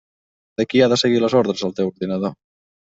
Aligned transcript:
De 0.61 0.65
qui 0.71 0.81
ha 0.85 0.89
de 0.95 0.97
seguir 1.03 1.21
les 1.27 1.37
ordres 1.43 1.65
el 1.71 1.79
teu 1.83 1.95
ordinador? 1.95 2.39